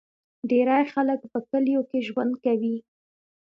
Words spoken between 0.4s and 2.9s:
ډیری خلک په کلیو کې ژوند کوي.